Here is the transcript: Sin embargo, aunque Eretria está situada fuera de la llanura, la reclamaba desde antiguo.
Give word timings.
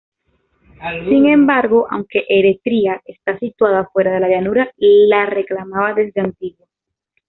Sin 1.07 1.27
embargo, 1.27 1.85
aunque 1.91 2.25
Eretria 2.27 3.03
está 3.05 3.37
situada 3.37 3.87
fuera 3.93 4.11
de 4.11 4.19
la 4.19 4.29
llanura, 4.29 4.73
la 4.77 5.27
reclamaba 5.27 5.93
desde 5.93 6.21
antiguo. 6.21 6.67